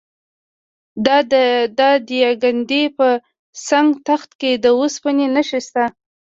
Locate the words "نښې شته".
5.35-5.85